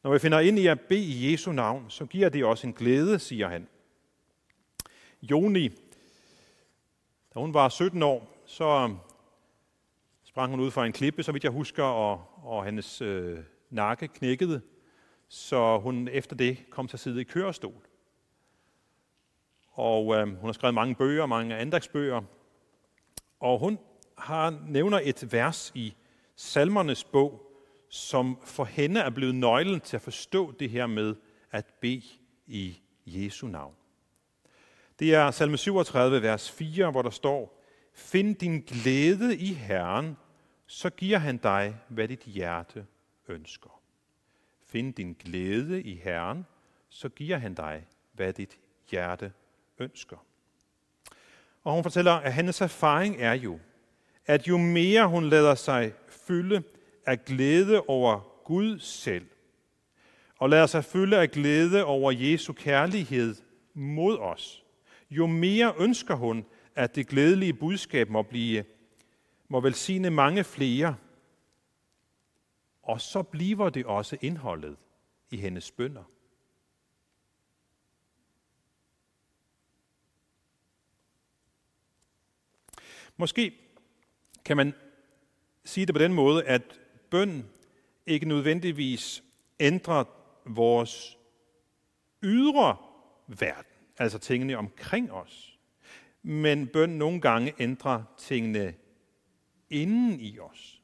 Når 0.02 0.12
vi 0.12 0.18
finder 0.18 0.40
ind 0.40 0.58
i 0.58 0.66
at 0.66 0.80
bede 0.80 1.00
i 1.04 1.32
Jesu 1.32 1.52
navn, 1.52 1.90
så 1.90 2.06
giver 2.06 2.28
det 2.28 2.44
os 2.44 2.64
en 2.64 2.72
glæde, 2.72 3.18
siger 3.18 3.48
han. 3.48 3.68
Joni, 5.22 5.68
da 7.34 7.40
hun 7.40 7.54
var 7.54 7.68
17 7.68 8.02
år, 8.02 8.28
så 8.46 8.96
sprang 10.24 10.50
hun 10.50 10.60
ud 10.60 10.70
fra 10.70 10.86
en 10.86 10.92
klippe, 10.92 11.22
så 11.22 11.32
vidt 11.32 11.44
jeg 11.44 11.52
husker, 11.52 11.84
og, 11.84 12.24
og 12.42 12.64
hendes 12.64 13.02
øh, 13.02 13.38
nakke 13.70 14.08
knækkede, 14.08 14.60
så 15.28 15.78
hun 15.78 16.08
efter 16.08 16.36
det 16.36 16.70
kom 16.70 16.88
til 16.88 16.96
at 16.96 17.00
sidde 17.00 17.20
i 17.20 17.24
kørestol. 17.24 17.86
Og 19.72 20.16
øh, 20.16 20.26
hun 20.28 20.48
har 20.48 20.52
skrevet 20.52 20.74
mange 20.74 20.94
bøger, 20.94 21.26
mange 21.26 21.56
andagsbøger, 21.56 22.22
og 23.40 23.58
hun 23.58 23.78
har, 24.18 24.62
nævner 24.68 25.00
et 25.02 25.32
vers 25.32 25.72
i 25.74 25.94
Salmernes 26.40 27.04
bog, 27.04 27.52
som 27.88 28.38
for 28.44 28.64
hende 28.64 29.00
er 29.00 29.10
blevet 29.10 29.34
nøglen 29.34 29.80
til 29.80 29.96
at 29.96 30.02
forstå 30.02 30.52
det 30.52 30.70
her 30.70 30.86
med 30.86 31.16
at 31.50 31.66
bede 31.80 32.02
i 32.46 32.80
Jesu 33.06 33.46
navn. 33.46 33.74
Det 34.98 35.14
er 35.14 35.30
salme 35.30 35.56
37, 35.56 36.22
vers 36.22 36.50
4, 36.50 36.90
hvor 36.90 37.02
der 37.02 37.10
står, 37.10 37.62
Find 37.94 38.36
din 38.36 38.60
glæde 38.60 39.36
i 39.36 39.52
Herren, 39.52 40.16
så 40.66 40.90
giver 40.90 41.18
han 41.18 41.36
dig, 41.36 41.76
hvad 41.88 42.08
dit 42.08 42.22
hjerte 42.22 42.86
ønsker. 43.28 43.80
Find 44.66 44.94
din 44.94 45.12
glæde 45.12 45.82
i 45.82 45.94
Herren, 45.94 46.46
så 46.88 47.08
giver 47.08 47.38
han 47.38 47.54
dig, 47.54 47.86
hvad 48.12 48.32
dit 48.32 48.58
hjerte 48.90 49.32
ønsker. 49.78 50.16
Og 51.64 51.72
hun 51.72 51.82
fortæller, 51.82 52.12
at 52.12 52.34
hendes 52.34 52.60
erfaring 52.60 53.16
er 53.18 53.32
jo, 53.32 53.58
at 54.30 54.48
jo 54.48 54.58
mere 54.58 55.08
hun 55.08 55.28
lader 55.28 55.54
sig 55.54 55.92
fylde 56.08 56.62
af 57.06 57.24
glæde 57.24 57.80
over 57.80 58.20
Gud 58.44 58.78
selv, 58.78 59.26
og 60.36 60.48
lader 60.50 60.66
sig 60.66 60.84
fylde 60.84 61.18
af 61.18 61.30
glæde 61.30 61.84
over 61.84 62.12
Jesu 62.12 62.52
kærlighed 62.52 63.34
mod 63.74 64.18
os, 64.18 64.64
jo 65.10 65.26
mere 65.26 65.74
ønsker 65.78 66.14
hun, 66.14 66.46
at 66.74 66.94
det 66.94 67.06
glædelige 67.06 67.54
budskab 67.54 68.10
må 68.10 68.22
blive 68.22 68.64
må 69.48 69.60
velsigne 69.60 70.10
mange 70.10 70.44
flere, 70.44 70.96
og 72.82 73.00
så 73.00 73.22
bliver 73.22 73.68
det 73.68 73.86
også 73.86 74.16
indholdet 74.20 74.76
i 75.30 75.36
hendes 75.36 75.70
bønder. 75.70 76.04
Måske 83.16 83.69
kan 84.50 84.56
man 84.56 84.74
sige 85.64 85.86
det 85.86 85.94
på 85.94 85.98
den 85.98 86.12
måde, 86.12 86.44
at 86.44 86.62
bøn 87.10 87.48
ikke 88.06 88.28
nødvendigvis 88.28 89.22
ændrer 89.60 90.04
vores 90.44 91.18
ydre 92.22 92.76
verden, 93.26 93.72
altså 93.98 94.18
tingene 94.18 94.56
omkring 94.56 95.12
os. 95.12 95.58
Men 96.22 96.66
bøn 96.66 96.90
nogle 96.90 97.20
gange 97.20 97.54
ændrer 97.58 98.02
tingene 98.18 98.74
inden 99.70 100.20
i 100.20 100.38
os, 100.38 100.82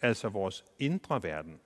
altså 0.00 0.28
vores 0.28 0.64
indre 0.78 1.22
verden. 1.22 1.60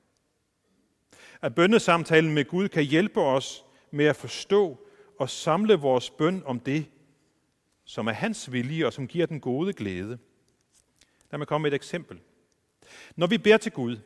At 1.42 1.54
bønnesamtalen 1.54 2.34
med 2.34 2.44
Gud 2.44 2.68
kan 2.68 2.84
hjælpe 2.84 3.20
os 3.20 3.64
med 3.90 4.04
at 4.04 4.16
forstå 4.16 4.88
og 5.18 5.30
samle 5.30 5.74
vores 5.74 6.10
bøn 6.10 6.42
om 6.46 6.60
det, 6.60 6.86
som 7.84 8.06
er 8.06 8.12
hans 8.12 8.52
vilje 8.52 8.86
og 8.86 8.92
som 8.92 9.06
giver 9.06 9.26
den 9.26 9.40
gode 9.40 9.72
glæde. 9.72 10.18
Lad 11.30 11.38
mig 11.38 11.46
komme 11.46 11.62
med 11.62 11.72
et 11.72 11.74
eksempel. 11.74 12.20
Når 13.16 13.26
vi 13.26 13.38
beder 13.38 13.56
til 13.56 13.72
Gud, 13.72 13.98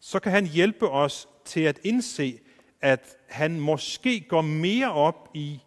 så 0.00 0.20
kan 0.20 0.32
han 0.32 0.46
hjælpe 0.46 0.88
os 0.88 1.28
til 1.44 1.60
at 1.60 1.80
indse, 1.84 2.40
at 2.80 3.16
han 3.28 3.60
måske 3.60 4.20
går 4.20 4.40
mere 4.40 4.92
op 4.92 5.30
i, 5.34 5.60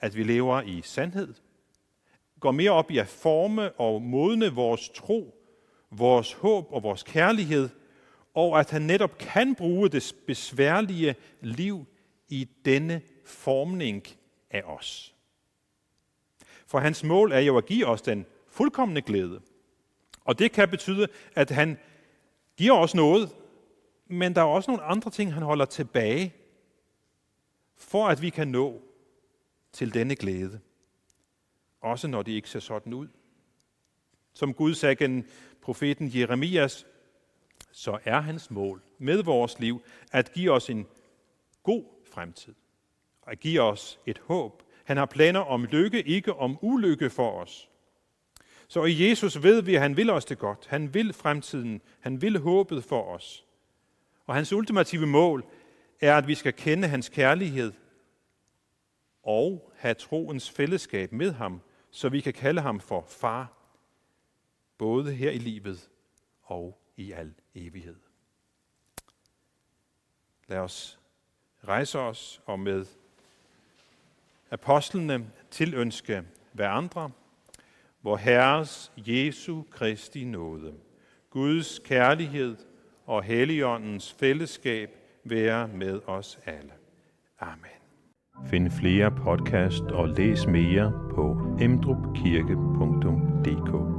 at 0.00 0.16
vi 0.16 0.22
lever 0.22 0.62
i 0.62 0.82
sandhed, 0.82 1.34
går 2.40 2.50
mere 2.50 2.70
op 2.70 2.90
i 2.90 2.98
at 2.98 3.08
forme 3.08 3.72
og 3.72 4.02
modne 4.02 4.48
vores 4.48 4.88
tro, 4.88 5.34
vores 5.90 6.32
håb 6.32 6.72
og 6.72 6.82
vores 6.82 7.02
kærlighed, 7.02 7.68
og 8.34 8.60
at 8.60 8.70
han 8.70 8.82
netop 8.82 9.18
kan 9.18 9.54
bruge 9.54 9.88
det 9.88 10.14
besværlige 10.26 11.16
liv 11.40 11.86
i 12.28 12.48
denne 12.64 13.02
formning 13.24 14.06
af 14.50 14.62
os. 14.62 15.14
For 16.66 16.78
hans 16.78 17.04
mål 17.04 17.32
er 17.32 17.38
jo 17.38 17.56
at 17.56 17.66
give 17.66 17.86
os 17.86 18.02
den 18.02 18.26
fuldkommende 18.58 19.02
glæde. 19.02 19.40
Og 20.24 20.38
det 20.38 20.52
kan 20.52 20.68
betyde, 20.68 21.08
at 21.34 21.50
han 21.50 21.78
giver 22.56 22.76
os 22.76 22.94
noget, 22.94 23.30
Men 24.10 24.34
der 24.34 24.40
er 24.40 24.46
også 24.46 24.70
nogle 24.70 24.82
andre 24.82 25.10
ting, 25.10 25.34
han 25.34 25.42
holder 25.42 25.64
tilbage, 25.64 26.34
for 27.76 28.08
at 28.08 28.22
vi 28.22 28.30
kan 28.30 28.48
nå 28.48 28.82
til 29.72 29.94
denne 29.94 30.16
glæde. 30.16 30.60
Også 31.80 32.08
når 32.08 32.22
det 32.22 32.32
ikke 32.32 32.50
ser 32.50 32.60
sådan 32.60 32.92
ud. 32.92 33.08
Som 34.32 34.54
Gud 34.54 34.74
sagde 34.74 34.96
gennem 34.96 35.30
profeten 35.62 36.10
Jeremias, 36.14 36.86
så 37.72 37.98
er 38.04 38.20
hans 38.20 38.50
mål 38.50 38.82
med 38.98 39.22
vores 39.22 39.58
liv 39.58 39.82
at 40.12 40.32
give 40.32 40.52
os 40.52 40.70
en 40.70 40.86
god 41.62 41.84
fremtid. 42.12 42.54
At 43.26 43.40
give 43.40 43.60
os 43.60 43.98
et 44.06 44.18
håb. 44.18 44.62
Han 44.84 44.96
har 44.96 45.06
planer 45.06 45.40
om 45.40 45.64
lykke, 45.64 46.02
ikke 46.02 46.34
om 46.34 46.58
ulykke 46.62 47.10
for 47.10 47.30
os. 47.30 47.68
Så 48.68 48.84
i 48.84 49.08
Jesus 49.08 49.42
ved 49.42 49.62
vi, 49.62 49.74
at 49.74 49.80
han 49.80 49.96
vil 49.96 50.10
os 50.10 50.24
det 50.24 50.38
godt. 50.38 50.66
Han 50.66 50.94
vil 50.94 51.12
fremtiden. 51.12 51.80
Han 52.00 52.22
vil 52.22 52.38
håbet 52.38 52.84
for 52.84 53.02
os. 53.02 53.44
Og 54.26 54.34
hans 54.34 54.52
ultimative 54.52 55.06
mål 55.06 55.44
er, 56.00 56.16
at 56.16 56.26
vi 56.26 56.34
skal 56.34 56.52
kende 56.52 56.88
hans 56.88 57.08
kærlighed 57.08 57.72
og 59.22 59.72
have 59.76 59.94
troens 59.94 60.50
fællesskab 60.50 61.12
med 61.12 61.32
ham, 61.32 61.60
så 61.90 62.08
vi 62.08 62.20
kan 62.20 62.32
kalde 62.32 62.60
ham 62.60 62.80
for 62.80 63.04
far, 63.08 63.52
både 64.78 65.14
her 65.14 65.30
i 65.30 65.38
livet 65.38 65.88
og 66.42 66.80
i 66.96 67.12
al 67.12 67.34
evighed. 67.54 67.96
Lad 70.46 70.58
os 70.58 70.98
rejse 71.64 71.98
os 71.98 72.40
og 72.46 72.60
med 72.60 72.86
apostlene 74.50 75.30
tilønske 75.50 76.24
hverandre, 76.52 77.10
hvor 78.02 78.16
Herres 78.16 78.92
Jesu 78.96 79.62
Kristi 79.70 80.24
nåde, 80.24 80.74
Guds 81.30 81.78
kærlighed 81.78 82.56
og 83.06 83.22
Helligåndens 83.22 84.16
fællesskab 84.20 84.90
være 85.24 85.68
med 85.68 86.00
os 86.06 86.38
alle. 86.46 86.72
Amen. 87.40 87.64
Find 88.50 88.70
flere 88.70 89.10
podcast 89.10 89.82
og 89.82 90.08
læs 90.08 90.46
mere 90.46 90.92
på 91.14 91.36
emdrupkirke.dk 91.60 93.97